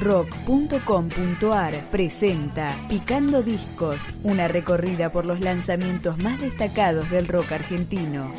rock.com.ar 0.00 1.74
presenta 1.90 2.76
Picando 2.88 3.42
Discos, 3.42 4.14
una 4.22 4.48
recorrida 4.48 5.10
por 5.10 5.26
los 5.26 5.40
lanzamientos 5.40 6.18
más 6.18 6.40
destacados 6.40 7.10
del 7.10 7.26
rock 7.26 7.52
argentino. 7.52 8.32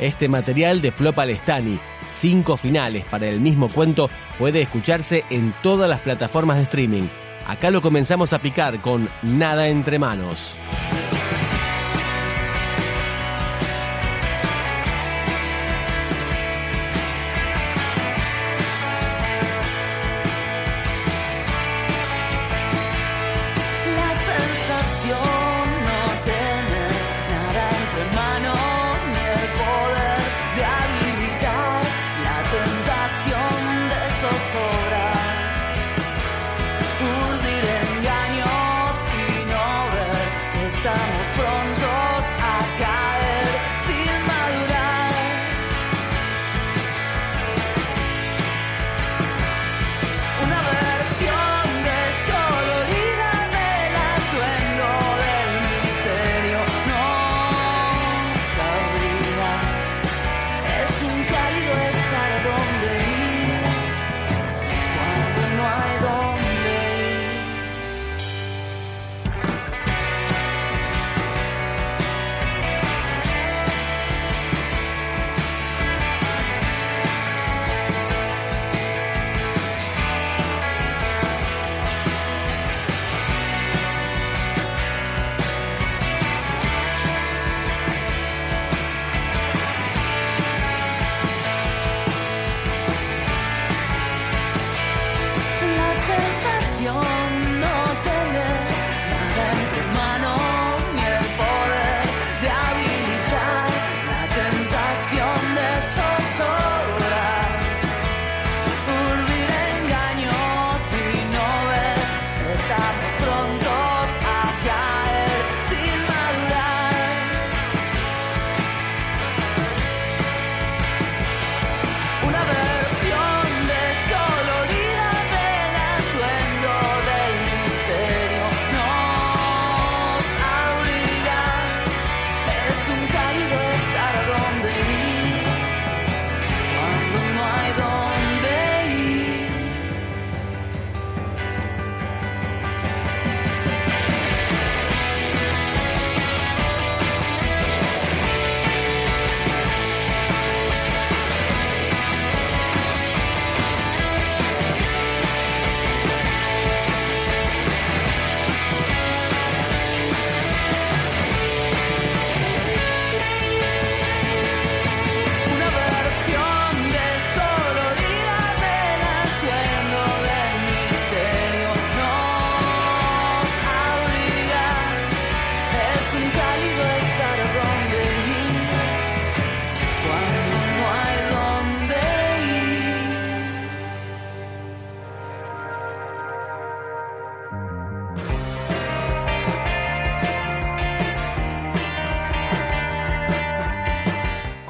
Este 0.00 0.28
material 0.28 0.80
de 0.80 0.92
Flo 0.92 1.12
Palestani, 1.12 1.80
cinco 2.06 2.56
finales 2.56 3.04
para 3.06 3.26
el 3.26 3.40
mismo 3.40 3.68
cuento, 3.68 4.08
puede 4.38 4.62
escucharse 4.62 5.24
en 5.30 5.52
todas 5.62 5.90
las 5.90 6.00
plataformas 6.00 6.58
de 6.58 6.62
streaming. 6.64 7.08
Acá 7.48 7.70
lo 7.70 7.82
comenzamos 7.82 8.32
a 8.32 8.38
picar 8.38 8.80
con 8.80 9.08
Nada 9.22 9.68
entre 9.68 9.98
manos. 9.98 10.56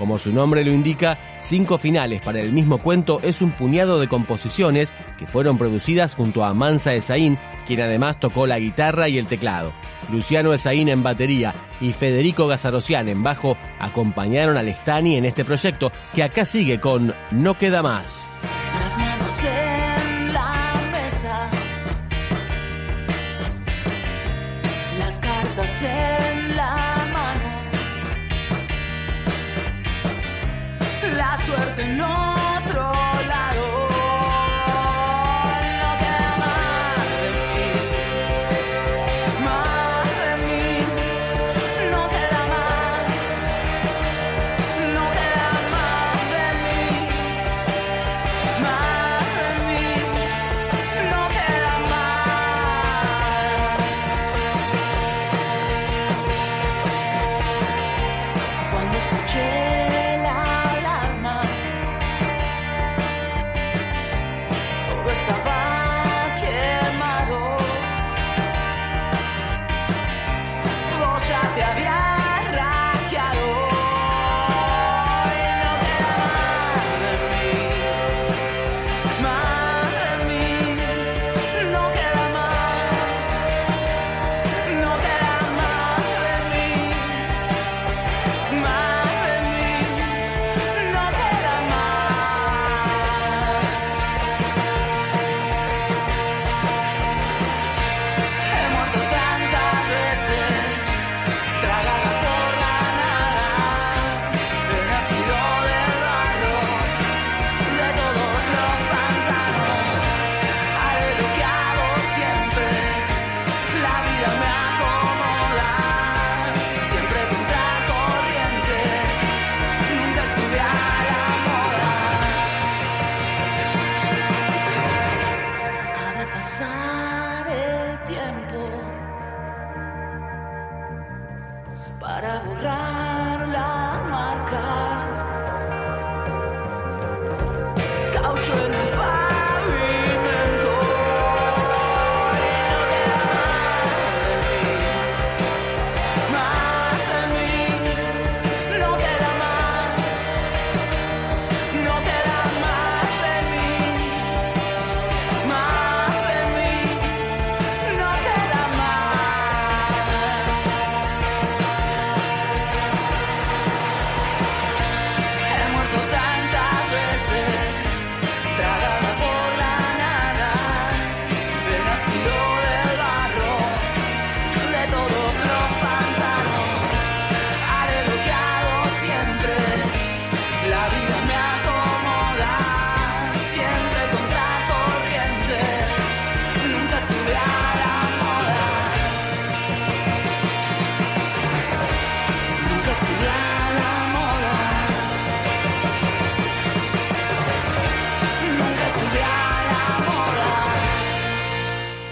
Como 0.08 0.18
su 0.18 0.32
nombre 0.32 0.64
lo 0.64 0.72
indica, 0.72 1.18
Cinco 1.38 1.76
Finales 1.76 2.22
para 2.22 2.40
el 2.40 2.50
mismo 2.50 2.78
cuento 2.78 3.20
es 3.22 3.42
un 3.42 3.50
puñado 3.50 4.00
de 4.00 4.08
composiciones 4.08 4.94
que 5.18 5.26
fueron 5.26 5.58
producidas 5.58 6.14
junto 6.14 6.46
a 6.46 6.54
Mansa 6.54 6.94
Esaín, 6.94 7.38
quien 7.66 7.82
además 7.82 8.18
tocó 8.18 8.46
la 8.46 8.58
guitarra 8.58 9.10
y 9.10 9.18
el 9.18 9.26
teclado. 9.26 9.70
Luciano 10.10 10.54
Esaín 10.54 10.88
en 10.88 11.02
batería 11.02 11.54
y 11.78 11.92
Federico 11.92 12.46
Gazarosian 12.46 13.06
en 13.10 13.22
bajo 13.22 13.58
acompañaron 13.78 14.56
al 14.56 14.68
Stani 14.70 15.16
en 15.16 15.26
este 15.26 15.44
proyecto 15.44 15.92
que 16.14 16.22
acá 16.22 16.46
sigue 16.46 16.80
con 16.80 17.14
No 17.30 17.58
Queda 17.58 17.82
Más. 17.82 18.32
Las 18.80 18.96
manos 18.96 19.44
en 19.44 20.32
la 20.32 20.72
mesa, 20.90 21.50
las 24.98 25.18
cartas 25.18 25.82
en 25.82 26.56
la 26.56 26.77
suerte 31.48 31.86
no 31.86 32.97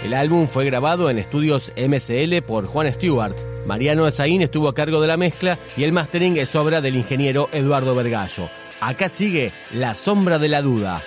El 0.07 0.13
álbum 0.13 0.47
fue 0.47 0.63
grabado 0.63 1.09
en 1.09 1.17
estudios 1.17 1.73
MCL 1.75 2.41
por 2.47 2.65
Juan 2.65 2.93
Stewart. 2.93 3.35
Mariano 3.65 4.05
Azaín 4.05 4.41
estuvo 4.41 4.69
a 4.69 4.73
cargo 4.73 5.01
de 5.01 5.07
la 5.07 5.17
mezcla 5.17 5.59
y 5.75 5.83
el 5.83 5.91
mastering 5.91 6.37
es 6.37 6.55
obra 6.55 6.79
del 6.79 6.95
ingeniero 6.95 7.49
Eduardo 7.51 7.93
Vergallo. 7.93 8.49
Acá 8.79 9.09
sigue 9.09 9.51
La 9.69 9.95
Sombra 9.95 10.39
de 10.39 10.47
la 10.47 10.61
Duda. 10.61 11.03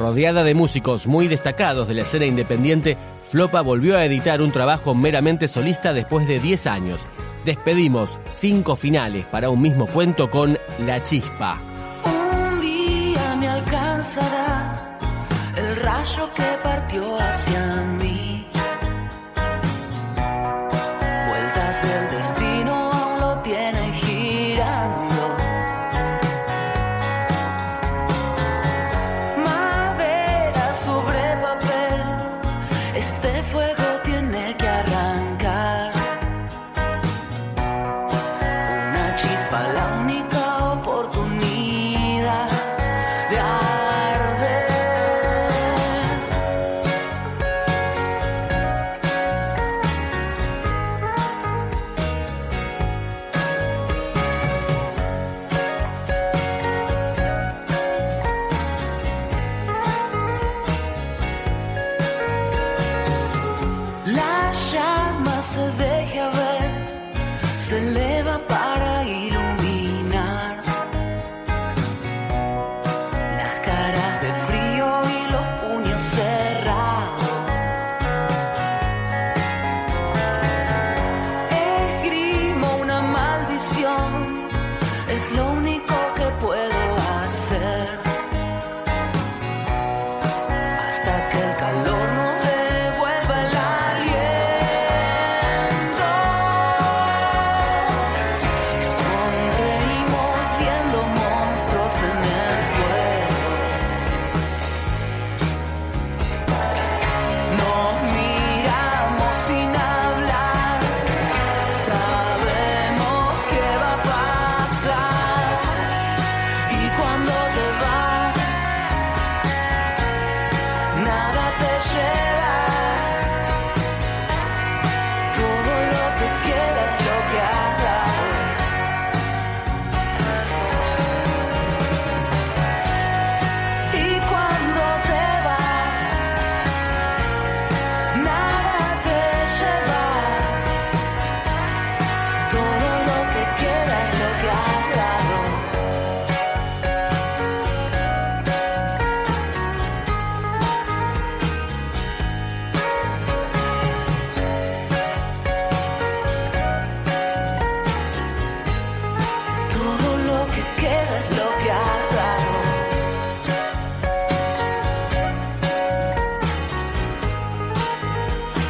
Rodeada 0.00 0.44
de 0.44 0.54
músicos 0.54 1.06
muy 1.06 1.28
destacados 1.28 1.86
de 1.86 1.92
la 1.92 2.02
escena 2.02 2.24
independiente, 2.24 2.96
Flopa 3.28 3.60
volvió 3.60 3.98
a 3.98 4.04
editar 4.06 4.40
un 4.40 4.50
trabajo 4.50 4.94
meramente 4.94 5.46
solista 5.46 5.92
después 5.92 6.26
de 6.26 6.40
10 6.40 6.66
años. 6.68 7.06
Despedimos 7.44 8.18
cinco 8.26 8.76
finales 8.76 9.26
para 9.26 9.50
un 9.50 9.60
mismo 9.60 9.86
cuento 9.86 10.30
con 10.30 10.56
La 10.86 11.04
Chispa. 11.04 11.58
Un 12.06 12.60
día 12.62 13.36
me 13.38 13.46
alcanzará 13.46 14.98
el 15.54 15.76
rayo 15.76 16.30
que 16.34 16.48
partió 16.62 17.20
hacia 17.20 17.82
mí. 18.00 18.39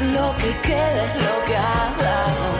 Lo 0.01 0.35
que 0.39 0.57
queda 0.63 1.05
es 1.05 1.15
lo 1.17 1.45
que 1.45 1.57
has 1.57 2.60